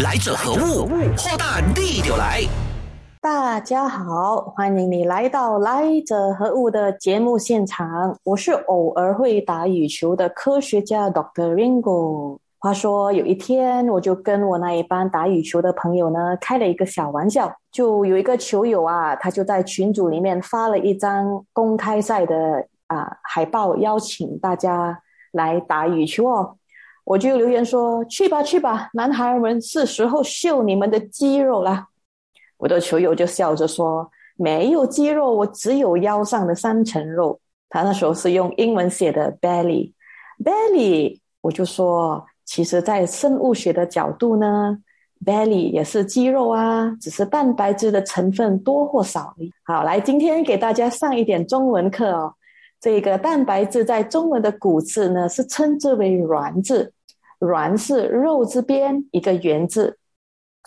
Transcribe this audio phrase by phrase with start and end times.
[0.00, 0.86] 来者何物？
[1.16, 2.42] 货大地就来。
[3.20, 8.16] 大家好，欢迎你来到《来者何物》的节目现场。
[8.22, 11.52] 我是偶尔会打羽球的科学家 Dr.
[11.52, 12.38] Ringo。
[12.60, 25.00] 话说有一天，我就跟我那一班打羽球的朋友呢开了一个小玩笑，就有一个球友啊，他就在群组里面发了一张公开赛的啊海报，邀请大家
[25.32, 26.54] 来打羽球哦。
[27.08, 31.86] 我就留言说：“去吧，去吧，男孩们，是时候秀你们的肌肉了。”
[32.58, 41.18] 我的球友就笑着说：“没有肌肉，我只有腰上的三层肉。”他那时候是用英文写的 “belly”，“belly”。
[41.40, 44.76] 我就说：“其实，在生物学的角度呢
[45.24, 52.34] ，belly 也是肌肉啊，只是蛋白质的成分多或少。”好，来，今天给大家上一点中文课哦。
[52.78, 56.92] 这个蛋白质在中文的古字呢，是称之为“软”字。
[57.38, 59.98] 软是肉之边一个圆字，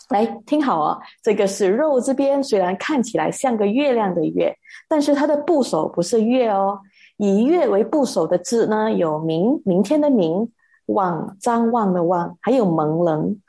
[0.09, 4.55] 来听好哦，这个是肉之边，虽然看起来像个月亮的月，
[4.87, 6.79] 但是它的部首不是月哦。
[7.17, 10.51] 以月为部首的字呢，有明明天的明，
[10.87, 13.39] 望张望的望，还有蒙棱。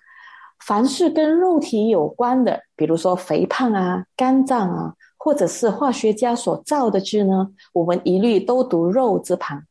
[0.65, 9.65] 凡是跟肉体有关的，比如说肥胖啊、肝脏啊，或者是化学家所造的字呢，我们一律都读肉字旁。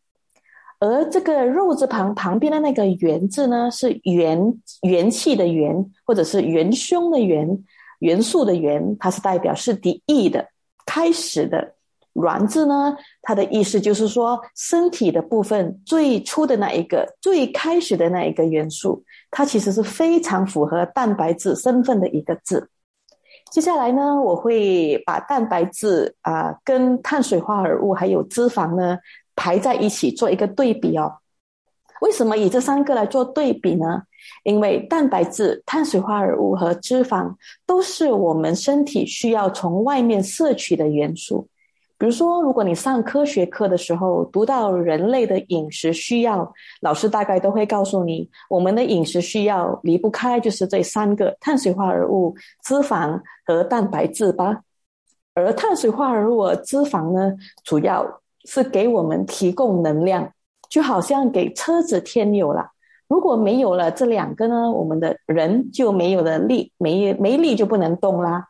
[0.81, 7.63] 而这个肉字旁旁边的那个元字呢，是元元气的元，或者是元凶的元，
[7.99, 10.47] 元素的元，它是代表是第一的
[10.85, 11.75] 开始的。
[12.13, 22.69] 软字呢，它的意思就是说身体的部分最初的那一个最开始的那一个元素，它其实是非常符合蛋白质身份的一个字。
[23.49, 28.97] 接下来呢，我会把蛋白质啊跟碳水化合物还有脂肪呢。
[29.35, 31.17] 排在一起做一个对比哦。
[32.01, 34.03] 为什么以这三个来做对比呢？
[34.43, 41.47] 因为蛋白质、碳水化合物和脂肪都是我们身体需要从外面摄取的元素。
[41.99, 46.51] 比如说，如果你上科学课的时候读到人类的饮食需要，
[46.81, 54.61] 老师大概都会告诉你，我们的饮食需要离不开就是这三个：碳水化合物、脂肪和蛋白质吧。
[55.35, 58.20] 而碳水化合物脂肪呢，主要。
[58.45, 60.31] 是给我们提供能量，
[60.69, 62.71] 就好像给车子添油了。
[63.07, 68.47] 如果没有了这两个呢，我们的人就没有了力，没没力就不能动啦。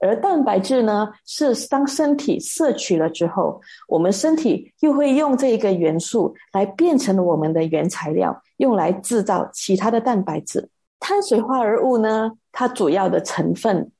[0.00, 10.68] 而蛋白质呢，是当身体摄取了之后，我们身体又会用这一个元素来变成我们的原材料，用来制造其他的蛋白质。
[10.98, 13.90] 碳水化合物呢，它主要的成分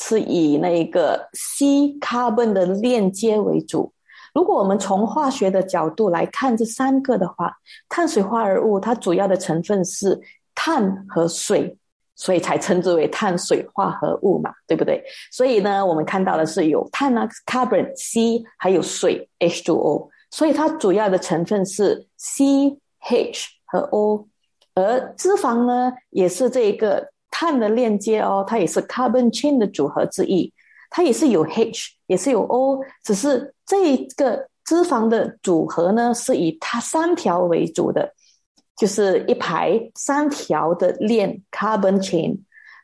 [0.00, 1.66] 是以那个 C
[2.00, 3.92] carbon 的链接为主。
[4.34, 7.56] 如果我们从化学的角度来看这三个的话，
[7.88, 10.20] 碳水化合物它主要的成分是
[10.54, 11.76] 碳和水，
[12.14, 15.02] 所以才称之为碳水化合物嘛，对不对？
[15.32, 24.28] 所以呢，我们看到的是有碳呢，carbon C，还有水 H2O，所以它主要的成分是 C、H 和 O，
[24.74, 30.52] 而脂肪呢，也是这一个碳的链接哦，它也是 carbon chain 的组合之一。
[30.92, 38.12] 它也是有 H，也是有 O，只是这个脂肪的组合呢，是以它三条为主的，
[38.76, 42.40] 就是一排三条的链 carbon chain。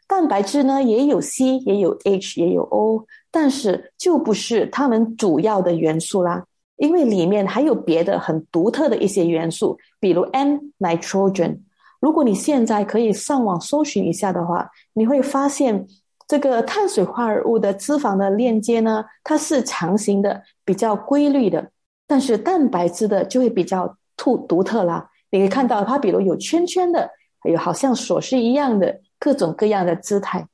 [0.07, 6.45] 蛋白质呢也有 C，也有 H，也有 O，但是就不是它们主要的元素啦，
[6.77, 11.59] 因为里面还有别的很独特的一些元素，比如 N nitrogen。
[11.99, 15.89] 如果你现在可以上网搜寻一下的话，你会发现。
[16.27, 21.61] 这个碳水化合物的脂肪的链接呢，它是长形的，比较规律的；
[22.07, 25.09] 但是蛋白质的就会比较突独特啦。
[25.31, 27.09] 你可以看到它，比如有圈圈的，
[27.41, 30.47] 还有好像锁匙一样的各种各样的姿态。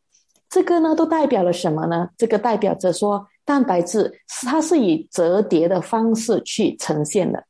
[0.50, 2.10] 这个呢，都代表了什么呢？
[2.18, 7.42] 这个代表着说，蛋白质是它是以折叠的方式去呈现的。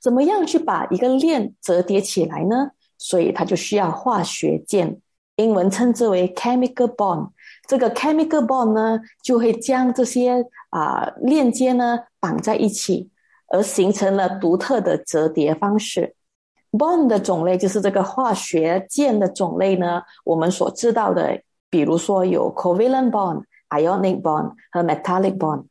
[0.00, 2.70] 怎么样去把一个链折叠起来呢？
[2.96, 5.02] 所以它就需要化学键。
[5.36, 7.30] 英文称之为 chemical bond，
[7.68, 13.10] 这个 chemical bond 呢，就会将这些啊链接呢绑在一起，
[13.48, 16.14] 而形成了独特的折叠方式。
[16.72, 21.40] bond 的种类就是这个化学键的种类呢，我们所知道的，
[21.70, 25.64] 比如说有 covalent bond、ionic bond 和 metallic bond。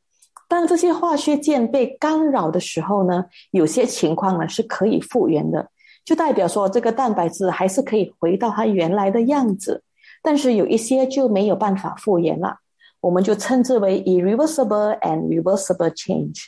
[0.47, 5.69] 当这些化学键被干扰的时候呢，有些情况呢是可以复原的。
[6.05, 9.83] 就代表说，这个蛋白质还是可以回到它原来的样子，
[10.21, 12.59] 但是有一些就没有办法复原了，
[13.01, 16.45] 我们就称之为 irreversible and reversible change。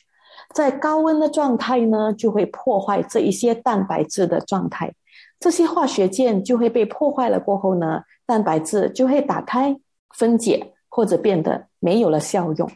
[0.54, 4.90] 在高温的状态呢，就会破坏这一些蛋白质的状态；
[5.40, 7.40] 这些化学键就会被破坏了。
[7.40, 9.76] 过后呢，蛋白质就会打开、
[10.16, 12.70] 分解或者变得没有了效用。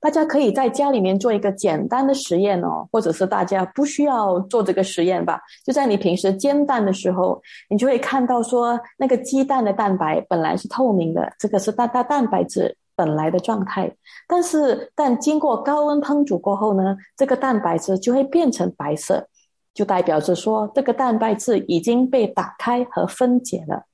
[0.00, 5.40] 大家可以在家里面做一个简单的实验哦，或者是大家不需要做这个实验吧。
[5.64, 13.94] 就在你平时煎蛋的时候，你就会看到说，那个鸡蛋的蛋白本来是透明的，这个是蛋蛋蛋白质本来的状态。
[14.26, 19.28] 但是，但经过高温烹煮过后呢，这个蛋白质就会变成白色，
[19.74, 23.84] 就代表着说，这个蛋白质已经被打开和分解了。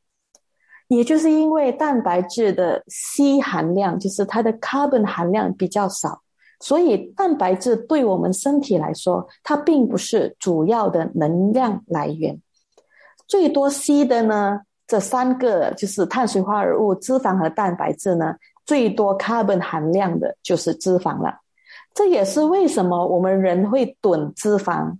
[0.88, 6.22] 也就是因为蛋白质的 C 含量，就是它的 carbon 含量比较少，
[6.60, 12.40] 所以蛋白质对我们身体来说，它并不是主要的能量来源。
[13.26, 21.40] 最多 C 的呢，这三个就是碳水化合物、脂肪和蛋白质呢，最多 carbon 含量的就是脂肪了。
[21.92, 24.96] 这也是为什么我们人会囤脂肪。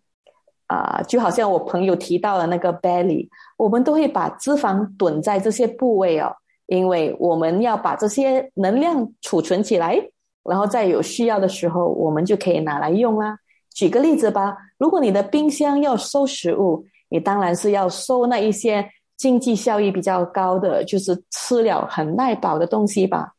[0.66, 6.34] 啊，就好像我朋友提到的那个 belly，我们都会把脂肪囤在这些部位哦，
[6.66, 10.00] 因为我们要把这些能量储存起来，
[10.42, 13.38] 然后在有需要的时候，我们就可以拿来用啦。
[13.74, 23.34] 举个例子吧，如果你的冰箱要收食物，你当然是要收那一些经济效益比较高的，就是吃了很耐饱的东西吧。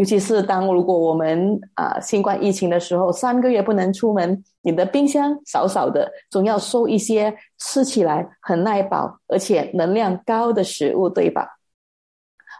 [0.00, 11.46] 尤其是当如果我们啊新冠疫情的时候，三个月不能出门，你的冰箱少少的，总要收一些吃起来很耐饱而且能量高的食物，对吧？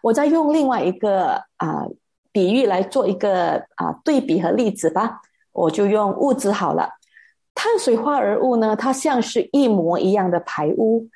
[0.03, 1.87] 我再用另外一个啊
[2.31, 5.23] 比喻来做一个啊对比和例子吧，
[5.53, 6.91] 我就用物质好了，
[7.55, 11.09] 碳水化合物呢，它像是一模一样的排污。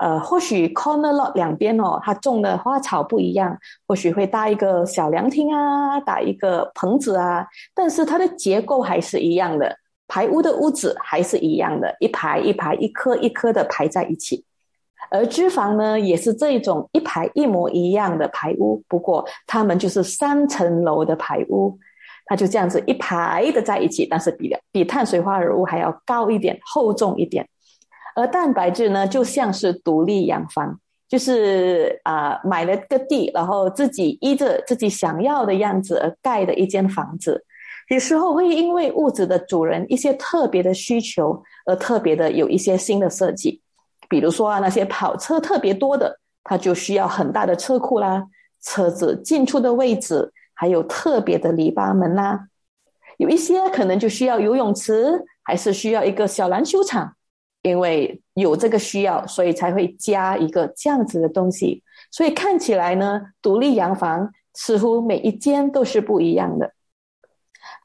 [0.00, 9.76] 呃，或许 corner lot 两边哦，它种的花草不一样，或许会搭一个小凉亭啊，搭一个棚子啊，但是它的结构还是一样的，
[10.08, 14.42] 排污的屋子还是一样的，一排一排，一颗一颗的排在一起。
[15.10, 21.78] 而脂肪呢，也是这种一排一模一样的排污，不过它们就是三层楼的排污，
[22.24, 27.46] 它就这样子一排的在一起，但是比比碳水化合物还要高一点，厚重一点。
[28.14, 30.78] 而蛋白质呢，就像是独立洋房，
[31.08, 37.44] 就是啊，买了个地，然后自己依着自己想要的样子而盖的一间房子。
[37.88, 43.60] 有时候会因为屋子的主人一些特别的需求，而特别的有一些新的设计。
[44.08, 48.24] 比如说啊，那些跑车特别多的，它就需要很大的车库啦，
[48.62, 52.46] 车子进出的位置还有特别的篱笆门啦。
[53.18, 57.14] 有一些可能就需要游泳池，还是需要一个小篮球场。
[57.62, 61.82] 因为有这个需要，所以才会加一个这样子的东西。
[62.10, 66.72] 所以看起来呢，独立洋房似乎每一间都是不一样的。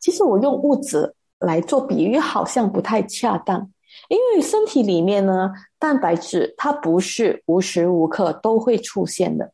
[0.02, 3.70] 其实我用物质来做比喻好像不太恰当，
[4.08, 9.52] 因为身体里面呢，蛋白质它不是无时无刻都会出现的。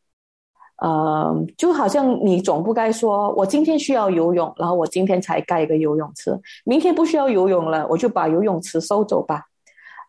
[0.78, 9.44] 呃，就好像你总不该说我今天需要游泳，然后我今天才盖一个游泳池，明天不需要游泳了，我就把游泳池收走吧。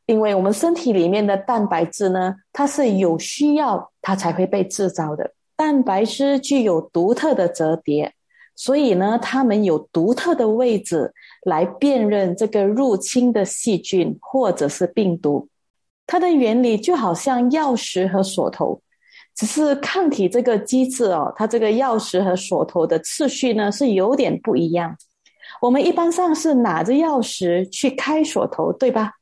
[0.07, 5.33] 因为我们身体里面的蛋白质呢，它是有需要它才会被制造的。
[5.57, 8.13] 蛋白质具有独特的折叠，
[8.57, 11.13] 所以呢，它们有独特的位置
[11.45, 15.49] 来辨认这个入侵的细菌或者是病毒。
[16.05, 18.83] 它的原理就好像钥匙和锁头，
[19.37, 24.97] 只是抗体这个机制哦，它这个钥匙和锁头的次序呢是有点不一样。
[25.61, 29.13] 我们一般上是拿着钥匙去开锁头，对吧？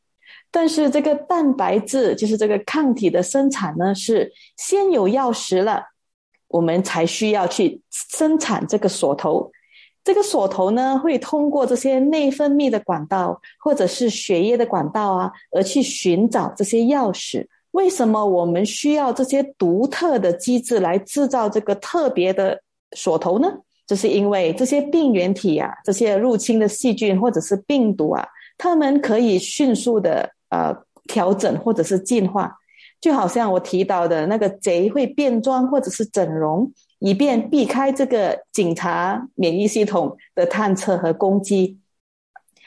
[0.53, 5.85] 但是这个蛋白质就是这个抗体的生产呢，是先有钥匙了，
[6.49, 9.53] 我们才需要去生产这个锁头。
[10.03, 17.47] 这个锁头呢，会通过这些内分泌的管道或者是血液的管道啊，而去寻找这些钥匙。
[17.71, 22.61] 为什么我们需要这些独特的机制来制造这个特别的
[22.97, 23.53] 锁头呢？
[23.87, 28.27] 这是因为这些病原体啊，这些入侵的细菌或者是病毒啊，
[28.59, 30.29] 它们可以迅速的。
[30.51, 30.77] 呃，
[31.07, 32.59] 调整或者是进化，
[33.01, 41.79] 就好像我提到的那个贼会变装或者是整容，以便避开这个警察免疫系统的探测和攻击。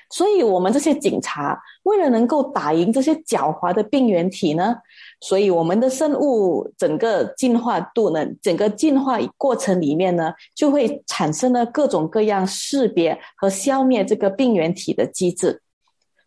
[0.09, 4.75] 所以，我们这些警察为了能够打赢这些狡猾的病原体呢，
[5.19, 15.62] 所以我们的生物整个进化度呢，整个进化过程里面呢，就会产生了各种各样识别和消灭这个病原体的机制。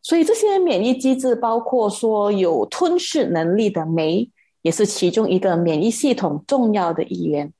[0.07, 4.31] 所以这些免疫机制包括说有吞噬能力的酶，
[4.63, 7.53] 也是其中一个免疫系统重要的一员。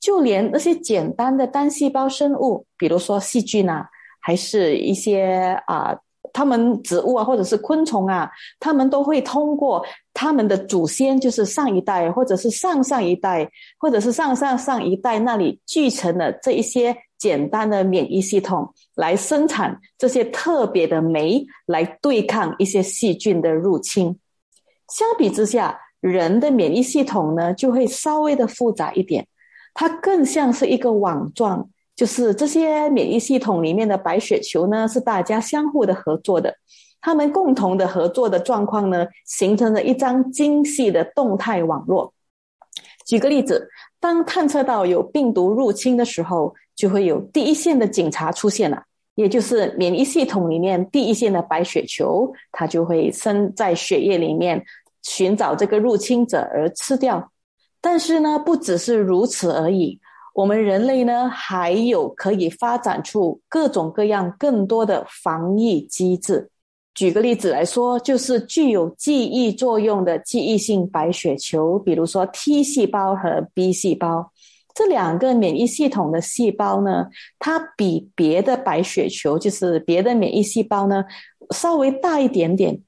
[0.00, 3.86] 就连那些简单的单细胞生物，比如说细菌啊，
[4.22, 5.94] 还是一些啊
[6.32, 13.46] 他们植物啊，或者是昆虫啊，他们都会通过他们的祖先，就是上一代，或者是上上一代，
[13.78, 24.18] 或者是上上上一代那里继承的这一些简单的免疫系统，来生产这些特别的酶，来对抗一些细菌的入侵。
[24.88, 29.26] 相比之下，人的免疫系统呢，就会稍微的复杂一点，
[29.74, 31.70] 它更像是一个网状。
[31.96, 36.54] 就是这些免疫系统里面的白血球呢，是大家相互的合作的，
[37.00, 42.12] 他们共同的合作的状况呢，形成了一张精细的动态网络。
[43.06, 48.82] 举个例子，当探测到有病毒入侵的时候，就会有第一线的警察出现了，
[49.14, 54.62] 也就是免疫系统里面第一线的白血球，它就会生在血液里面
[55.02, 57.32] 寻找这个入侵者而吃掉。
[57.80, 59.98] 但是呢，不只是如此而已。
[60.34, 66.50] 我们人类呢，还有可以发展出各种各样更多的防疫机制。
[66.94, 74.30] 举个例子来说，就是具有记忆作用的记忆性白血球，比如说 T 细胞和 B 细胞
[74.76, 77.06] 这两个免疫系统的细胞呢，
[77.38, 81.04] 它比别的白血球，就是别的免疫细胞呢，
[81.54, 82.80] 稍微大一点点，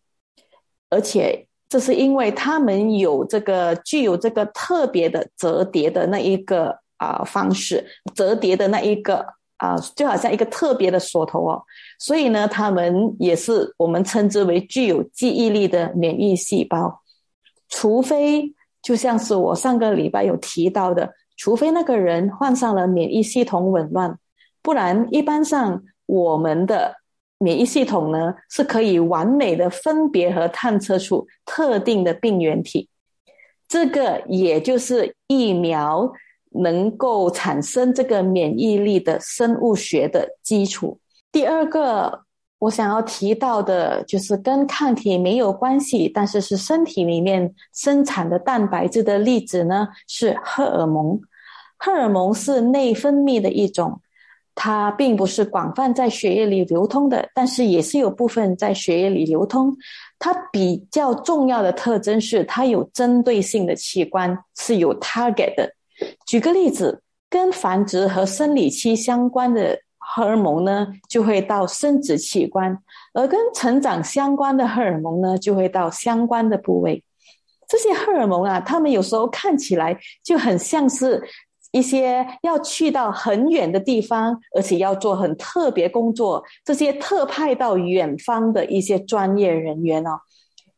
[0.90, 6.78] 而且这是因为它们有这个具有这个特别的折叠的那一个。
[6.98, 9.24] 啊，方式折叠的那一个
[9.58, 11.62] 啊，就好像一个特别的锁头哦，
[11.96, 17.00] 所以呢，他们也是我们称之为具有记忆力的免疫细胞。
[17.68, 18.52] 除非
[18.82, 24.18] 就像是我上个礼拜有提到的，除非那个人患上了免疫系统紊乱，
[24.60, 26.96] 不然一般上我们的
[27.38, 32.90] 免疫系统呢是可以完美的分别和探测出特定的病原体。
[33.66, 36.12] 这个也就是疫苗。
[36.50, 40.98] 能够产生这个免疫力的生物学的基础。
[41.30, 42.22] 第二个，
[42.58, 51.20] 我想要提到的就是跟抗体没有关系，但是是身体里面生产的蛋白质的例子呢，是荷尔蒙。
[51.76, 54.00] 荷尔蒙是内分泌的一种，
[54.56, 59.76] 它并不是广泛在血液里流通的，但是也是有部分在血液里流通。
[60.18, 65.72] 它比较重要的特征是，它有针对性的器官，是有 target 的。
[66.26, 67.00] 举个例子，
[67.30, 69.78] 跟繁殖和生理期相关的
[70.14, 72.74] 荷尔蒙呢，就会到生殖器官；
[73.12, 77.04] 而跟成长相关的荷尔蒙呢，就会到相关的部位。
[77.68, 81.22] 这些荷尔蒙啊，它们有时候看起来就很像是
[81.72, 90.18] 一些要去到很远的地方，而且要做很特别工作，这些特派到远方的一些专业人员哦。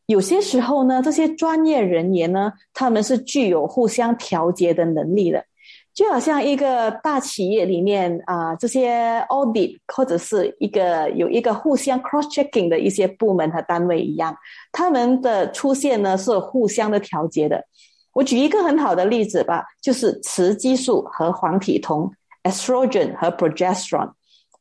[0.07, 5.45] 有些时候呢，这些专业人员呢，他们是具有互相调节的能力的，
[5.93, 14.35] 就好像一个大企业里面啊，这些 audit 或者是一个有一个互相 cross checking 的一些部门和单位一样，
[14.71, 17.65] 他们的出现呢是互相的调节的。
[18.13, 22.11] 我举一个很好的例子吧，就是雌激素和黄体酮
[22.43, 24.11] （estrogen 和 progesterone）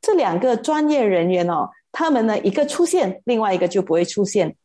[0.01, 4.57] 这两个专业人员哦，他们呢一个出现，另外一个就不会出现。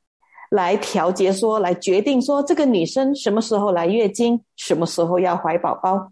[0.52, 6.12] 来调节，说来决定说这个女生什么时候来月经，什么时候要怀宝宝。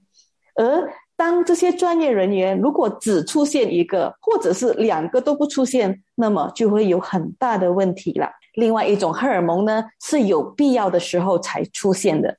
[0.55, 8.29] 而当这些专业人员如果只出现一个，或者是两个都不出现，那么就会有很大的问题了。
[8.55, 12.37] 另外一种荷尔蒙呢，是有必要的时候才出现的，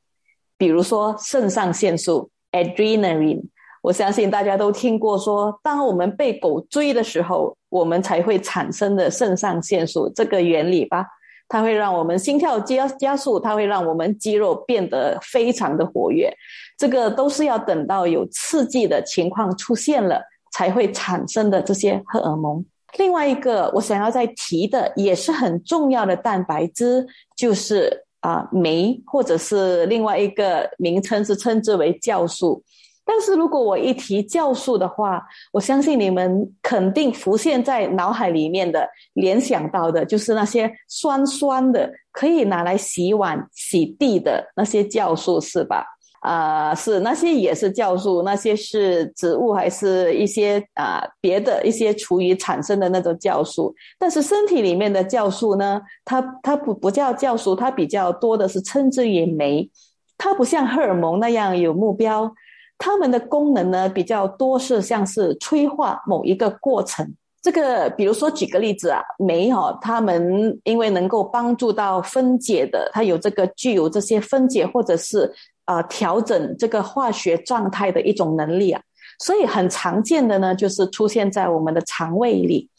[0.57, 3.43] 比如说肾上腺素 （adrenaline）。
[3.83, 11.05] 我相信大家都听过说，当我们被狗追的时候，我们才会产生的肾上腺素这个原理吧。
[11.49, 16.33] 它会让我们心跳加加速，它会让我们肌肉变得非常的活跃，
[16.77, 20.23] 这个都是要等到有刺激的情况出现了
[20.53, 22.65] 才会产生的这些荷尔蒙。
[22.97, 32.63] 另外一个我想要再提的也是很重要的蛋白质，就是啊酶，或者是另外一个名称是称之为酵素。
[33.05, 45.85] 但是如果我一提酵素的话，我相信你们肯定浮现在脑海里面的、联想到的，就是那些酸酸的，可以拿来洗碗、洗地的那些酵素，是吧？
[46.21, 53.75] 啊，是那些也是酵素，那些是植物还是一些啊别的一些厨余产生的那种酵素？
[53.99, 59.71] 但是身体里面的酵素呢，它它不不叫酵素，它比较多的是称之于酶，
[60.17, 62.33] 它不像荷尔蒙那样有目标。
[62.79, 67.15] 它们的功能呢比较多是像是催化某一个过程。
[67.43, 75.31] 这个比如说举个例子啊，酶哈，它们因为能够帮助到分解的，它有这个具有这些分解或者是
[75.67, 78.81] 啊调整这个化学状态的一种能力啊，
[79.19, 82.71] 所以很常见的呢就是出现在我们的肠胃里。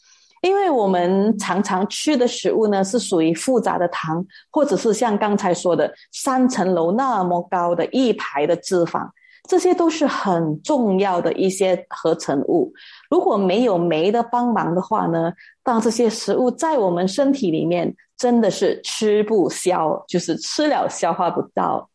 [0.42, 9.08] 因为我们常常吃的食物呢，是属于复杂的糖，或者是像刚才说的三层楼那么高的一排的脂肪，
[9.48, 12.72] 这些都是很重要的一些合成物。
[13.10, 21.88] 如果没有酶的帮忙的话呢，当这些食物在我们身体里面真的是吃不消，就是吃了消化不到。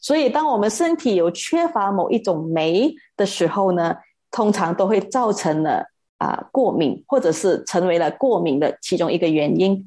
[0.00, 3.96] 所以，当我们身体有缺乏某一种酶的时候呢，
[4.30, 5.84] 通常都会造成了。
[6.16, 9.84] 啊，过敏或者是成为了过敏的其中一个原因。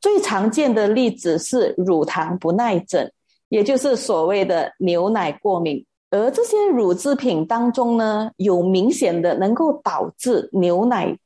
[0.00, 3.08] 最常见的例子是乳糖不耐症，
[3.48, 5.86] 也就是所谓的牛奶过敏。
[6.10, 11.16] 而这些乳制品当中呢，有明显的能够导致牛奶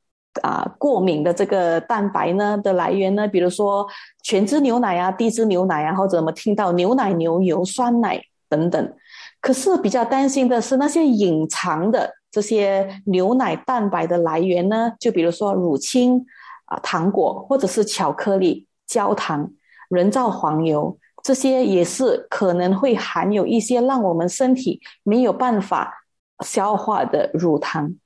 [0.43, 3.87] 啊过敏的这个蛋白呢的来源呢，比如说
[4.23, 8.93] 全脂牛奶啊、低脂牛奶啊，或者我们听到牛奶、牛油、酸奶等等。
[9.41, 12.15] 可是比较担心的是那些隐藏的。
[12.31, 16.27] 这些牛奶蛋白的来源呢，就比如说乳清
[16.65, 19.49] 啊、糖果，或者是巧克力、焦糖、
[19.89, 26.05] 人造黄油，这些也是可能会含有一些让我们身体没有办法
[26.45, 27.97] 消化的乳糖。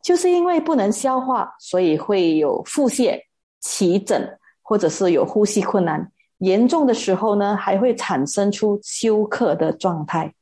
[0.00, 3.20] 就是因为不能消化，所以会有腹泻、
[3.60, 6.12] 起疹，或者是有呼吸困难。
[6.38, 10.34] 严重的时候呢，还会产生出休克的状态。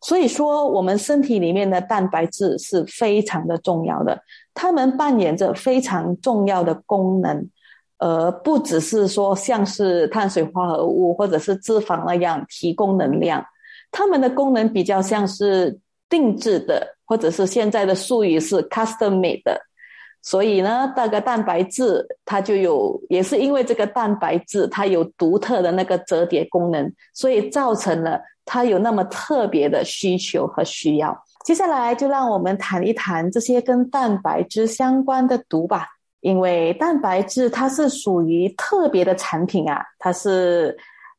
[0.00, 4.20] 所以说，我们身体里面的蛋白质是非常的重要的，
[4.52, 7.48] 它们扮演着非常重要的功能，
[8.02, 13.44] 而不只是说像是碳水化合物或者是脂肪那样提供能量，
[13.92, 15.78] 它们的功能比较像是
[16.08, 19.60] 定制的，或者是现在的术语是 custom made 的。
[20.20, 28.20] 所以呢，那个蛋白质它就有，也是因为这个蛋白质它有独特的那个折叠功能，所以造成了。
[28.44, 31.16] 它有那么特别的需求和需要。
[31.44, 35.86] 接下来就让我们谈一谈这些跟蛋白质相关的毒吧。
[36.22, 40.76] 因为蛋白质它是属于特别的产品啊，它是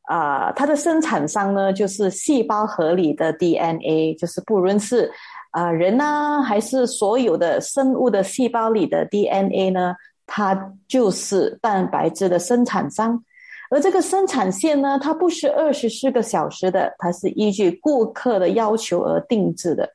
[0.08, 5.12] 啊，它的生产商呢就是细胞核里的 DNA，就是不论是
[5.50, 9.94] 啊人呢还是所有的生物的细胞里的 DNA 呢，
[10.26, 13.22] 它就是蛋白质的生产商。
[13.70, 19.90] 而这个生产线呢，它不是二十四个小时的，它是依据顾客的要求而定制的，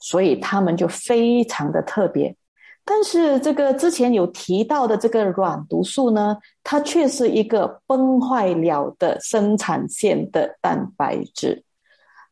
[0.00, 2.34] 所以他们就非常的特别。
[2.86, 11.64] 但是这个之前有提到的这个软毒素呢，它却是一个崩坏了的生产线的蛋白质。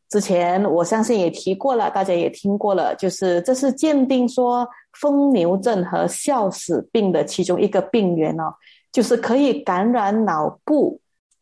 [0.09, 4.67] 之前我相信也提过了，大家也听过了，就是这是鉴定说
[4.99, 8.53] 疯牛症和笑死病的其中一个病源哦。
[8.91, 10.99] 就是可以感染脑部，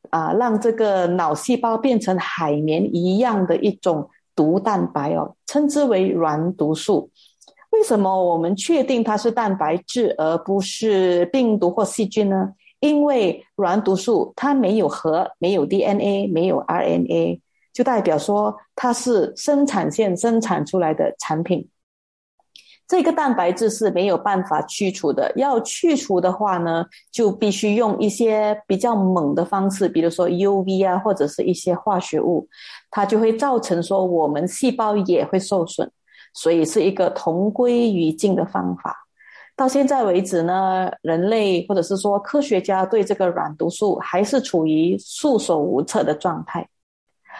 [0.09, 7.10] 啊，让这个脑细胞变成海绵一样的一种毒蛋白哦，称之为软毒素。
[7.71, 12.53] 为什么我们确定它是蛋白质而不是病毒或细菌呢？
[12.79, 17.39] 因为软毒素它没有核，没有 DNA，没有 RNA，
[17.71, 21.67] 就代表说它是生产线生产出来的产品。
[22.87, 32.49] 这个蛋白质是没有办法去除的，要去除的话呢，就必须用一些比较猛的方式，比如说 UV 啊，或者是一些化学物，
[32.89, 35.89] 它就会造成说我们细胞也会受损，
[36.33, 38.97] 所以是一个同归于尽的方法。
[39.55, 46.67] 到现在为止呢，人类或者是说科学家对这个软毒素还是处于束手无策的状态。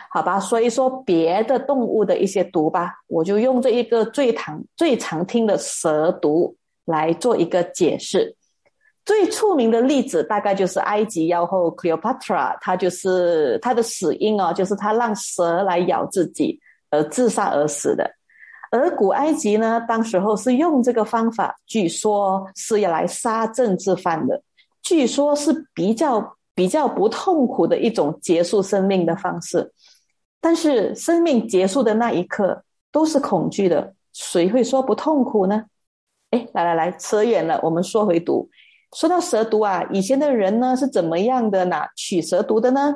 [0.10, 8.36] 好吧，所以说别的动物的一些毒吧，我就用这一个最常最常听的蛇毒来做一个解释。
[9.04, 16.60] 最出名的例子大概就是埃及妖后 Cleopatra，她就是她的死因哦，就是她让蛇来咬自己
[16.92, 18.10] 而自杀而死的。
[18.72, 24.42] 而古埃及呢，当时候是用这个方法，据说是要来杀政治犯的，
[24.82, 29.72] 据说是比较比较不痛苦的一种结束生命的方式。
[30.40, 35.66] 但是生命结束的那一刻都是恐惧的，谁会说不痛苦呢？
[36.32, 38.50] 哎，来来来，扯远了，我们说回毒。
[38.96, 41.84] 说到蛇毒啊，以前的人呢是怎么样的呢？
[41.96, 42.96] 取蛇毒的呢？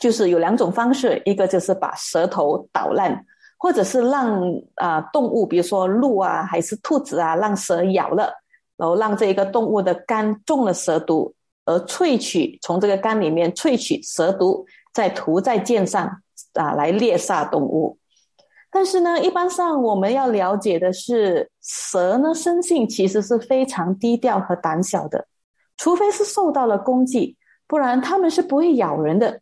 [0.00, 3.24] 就是有两种方式，一个就是把舌头捣烂，
[3.56, 4.40] 或者是让
[4.76, 8.32] 啊动物，比如说鹿啊还是兔子啊，让蛇咬了，
[8.76, 16.22] 然后让这一个动物的肝中了蛇毒，而萃取从这个肝里面萃取蛇毒，再涂在剑上。
[16.52, 17.98] 啊，来猎杀动物，
[18.70, 25.26] 但是呢，一般上我们要了解的是，蛇呢生性其实是非常低调和胆小的，
[25.76, 29.40] 除非是受到了攻击，不然它们是不会咬人的。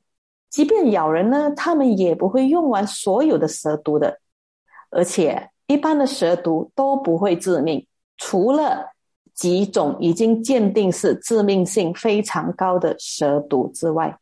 [0.55, 4.21] 即便咬人呢，它们也不会用完所有的蛇毒的，
[4.89, 7.85] 而且一般的蛇毒都不会致命，
[8.19, 8.93] 除了
[9.35, 14.17] 几种已经鉴定是致命性非常高的蛇毒之外，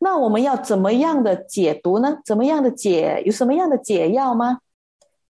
[0.00, 2.18] 那我们要怎么样的解毒呢？
[2.26, 3.22] 怎么样的解？
[3.24, 4.58] 有什么样的解药吗？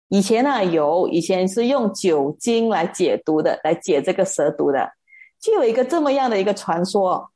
[0.08, 4.90] 以前呢，有以前是用酒精来解毒的，来解这个蛇毒的。
[5.38, 7.30] 就有一个这么样的一个传说，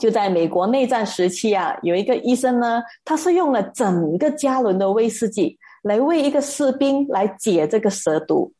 [0.00, 8.52] 就在美国内战时期啊，有一个医生呢，他是用了整个加仑的威士忌来为一个士兵来解这个蛇毒。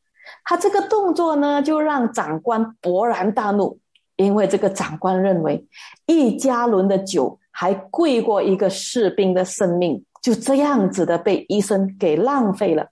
[0.44, 3.78] 他这个动作呢，就让长官勃然大怒，
[4.16, 5.66] 因为这个长官认为
[6.06, 12.88] 一加仑的酒还贵过一个士兵的生命，就这样子的被医生给浪费了。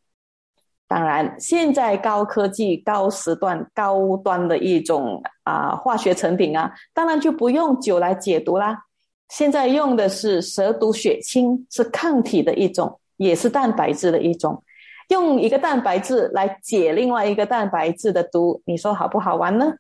[0.89, 8.85] 当然，现在高科技、高时段、高端的一种啊化学成品啊，当然就不用酒来解毒啦。
[9.29, 14.63] 现在用的是蛇毒血清，是抗体的一种，也是蛋白质的一种，
[15.09, 19.75] 用一个蛋白质来解另外一个蛋白质的毒，你说好不好玩呢？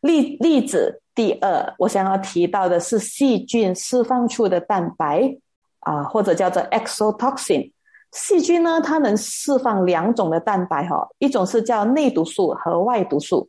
[0.00, 5.36] 例例子第二，我想要提到的是细菌释放出的蛋白
[5.80, 7.72] 啊，或者叫做 exotoxin。
[8.12, 13.48] 细菌呢，它能释放两种的蛋白哈，一种是叫内毒素和外毒素。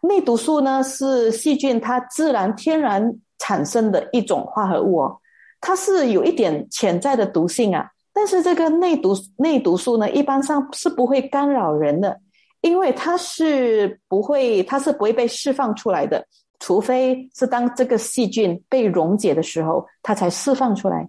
[0.00, 5.18] 内毒素呢是细菌它自然天然产生的一种化合物哦，
[5.60, 7.88] 它是有一点潜在的毒性啊。
[8.12, 12.20] 但是这个内毒内毒素呢，一般上是不会干扰人的，
[12.60, 16.26] 因为它是不会，它是不会被释放出来的，
[16.58, 21.08] 除非是当这个细菌被溶解的时候，它才释放出来。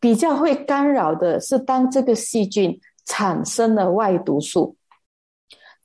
[0.00, 4.76] 比较会干扰的是，当这个细菌产生了外毒素，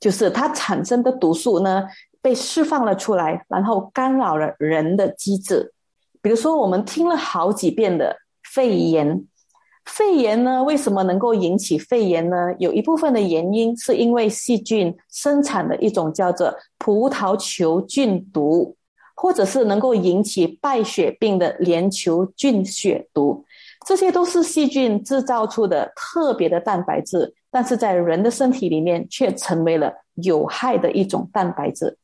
[0.00, 1.84] 就是它产生的毒素呢
[2.22, 5.72] 被释放了出来，然后干扰了人的机制。
[6.22, 9.24] 比如说，我们听了好几遍的肺炎，
[9.86, 12.54] 肺炎呢为什么能够引起肺炎呢？
[12.58, 18.76] 有一部分的原因是因为细菌生产的一种叫做葡萄球菌毒，
[19.16, 23.44] 或者是能够引起败血病的链球菌血毒。
[23.86, 31.96] 这些都是细菌制造出的特别的蛋白质，但是在人的身体里面却成为了有害的一种蛋白质。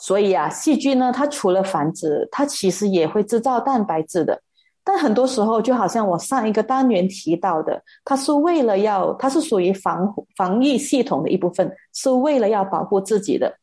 [0.00, 4.40] 所以啊，细菌呢，它除了繁殖，它其实也会制造蛋白质的。
[4.82, 13.54] 但很多时候，就好像我上一个单元提到的，它是为了要，它是属于防防疫系统的一部分，是为了要保护自己的。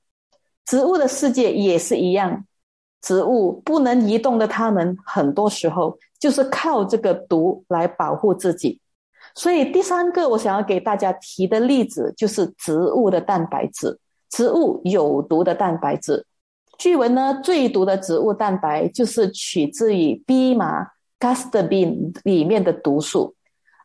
[0.66, 2.46] 植物的世界也是一样。
[3.02, 8.80] 植物不能移动的，它们很多时候就是靠这个毒来保护自己。
[9.34, 13.98] 所以第三个我想要给大家提的例子就是植物的蛋白质，
[14.30, 16.26] 植物有毒的蛋白质。
[16.78, 20.88] 据闻呢，最毒的植物蛋白就是取自于蓖麻
[21.20, 23.34] （castebin） 里面的毒素。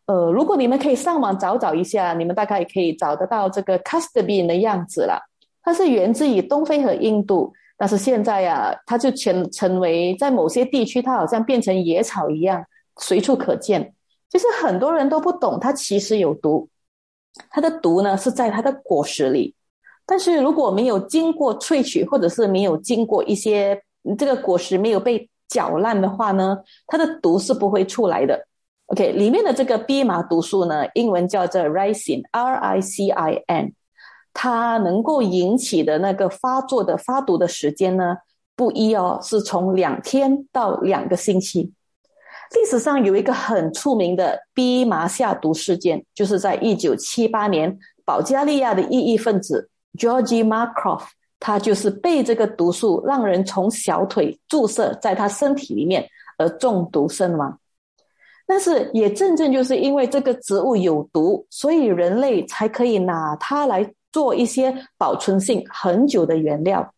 [0.07, 5.21] 呃，如果你们可以上网找找一下，你们大概也可以找得到这个 castebin 的样子了。
[5.63, 7.53] 它是源自于东非和印度。
[7.79, 12.65] 但是现在呀，它就成成为在某些地区，它好像变成野草一样，
[12.99, 13.95] 随处可见。
[14.29, 16.69] 就是很多人都不懂，它其实有毒。
[17.51, 19.55] 它的毒呢是在它的果实里，
[20.05, 23.83] 但是如果没有经过萃取，或者是没有经过一些
[24.19, 28.47] 这个果实没有被搅烂的话呢，它的毒是不会出来的。
[28.87, 33.73] OK，里面的这个蓖麻毒素呢，英文叫做 ricin，R I C I N。
[34.35, 38.17] 它能够引起的那个发作的发毒的时间呢，
[38.57, 41.73] 不一哦，是从两天到两个星期。
[42.55, 51.03] 历史上有一个很出名的蓖麻下毒事件，就是在一九七八年，保加利亚的异议分子 Georgie Markov，
[51.39, 57.59] 他就是被这个毒素让人从小腿注射在他身体里面而中毒身亡。
[58.47, 63.93] 但是也正正就是因为这个植物有毒，所以人类才可以拿它来。
[64.13, 66.93] 做一些保存性很久的原料，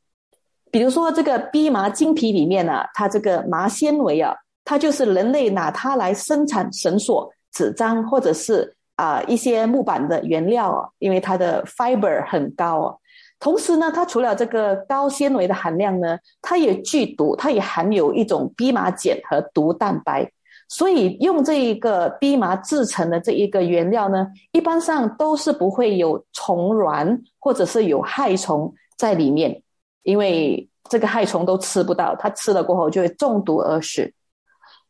[0.72, 12.96] 比如说这个蓖麻精皮里面呢，它这个麻纤维啊，它就是人类拿它来生产绳索、纸张或者是啊一些木板的原料啊，因为它的 fiber 很高啊。
[13.40, 20.30] 同时呢，它除了这个高纤维的含量呢，它也剧毒，它也含有一种蓖麻碱和毒蛋白。
[20.68, 29.62] 所以用这一个蓖麻制成的这一个原料呢，一般上都是不会有虫卵或者是有害虫在里面，
[30.04, 34.10] 因为这个害虫都吃不到，它吃了过后就会中毒而死。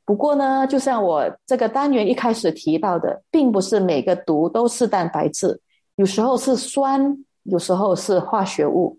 [0.04, 5.60] 不过呢，就像我这个单元一开始提到的，并不是每个毒都是蛋白质，
[5.96, 8.98] 有时候是酸，有时候是化学物。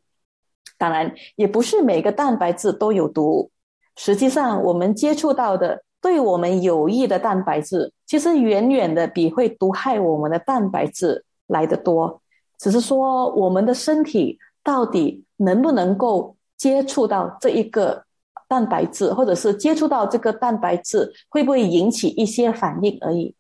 [0.77, 3.49] 当然，也不是每个蛋白质都有毒。
[3.95, 5.83] 实际上，我们接触到的。
[6.01, 12.21] 对我们有益的蛋白质，其实远远的比会毒害我们的蛋白质来得多。
[12.59, 18.04] 只是说，我们的身体到底能不能够接触到这一个
[18.47, 23.34] 蛋白质，或者是接触到这个蛋白质会不会引起一些反应而已。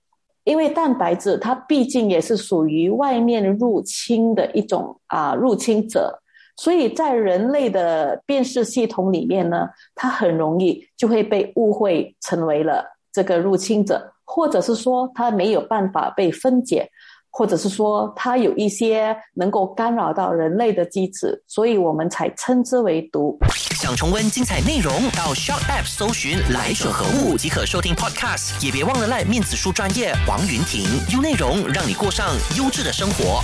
[0.43, 6.21] 因为蛋白质它毕竟也是属于外面入侵的一种啊入侵者，
[6.55, 16.89] 所以在人类的辨识系统里面呢，它很容易就会被误会成为了这个入侵者，或者是说它没有办法被分解。
[17.37, 23.37] 或者是说它有一些能够干扰到人类的机制，所以我们才称之为毒。
[23.75, 28.65] 想重温精彩内容，到 Shop App 搜寻“来者何物”即可收听 Podcast。
[28.65, 32.25] 也别忘了赖面子书专业王云婷，用内容让你过上
[32.57, 33.43] 优质的生活。